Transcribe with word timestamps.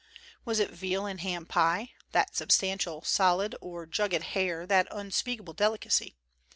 Was 0.45 0.57
it 0.57 0.71
veal 0.71 1.05
and 1.05 1.21
ham 1.21 1.45
pie, 1.45 1.91
that 2.11 2.35
substantial 2.35 3.03
solid, 3.03 3.55
or 3.61 3.85
jugged 3.85 4.23
hare, 4.33 4.65
that 4.65 4.87
unspeakable 4.89 5.53
delicacy? 5.53 6.15